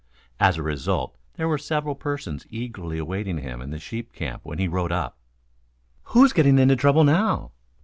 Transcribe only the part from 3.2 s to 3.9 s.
him in the